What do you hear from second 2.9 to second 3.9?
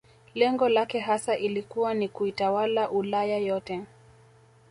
Ulaya yote